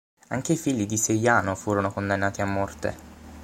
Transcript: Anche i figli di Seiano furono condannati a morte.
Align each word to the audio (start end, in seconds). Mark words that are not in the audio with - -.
Anche 0.29 0.53
i 0.53 0.57
figli 0.57 0.87
di 0.87 0.97
Seiano 0.97 1.53
furono 1.53 1.91
condannati 1.93 2.41
a 2.41 2.45
morte. 2.47 2.97